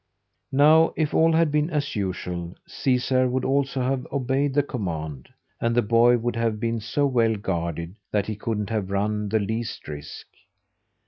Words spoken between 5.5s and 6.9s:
and the boy would have been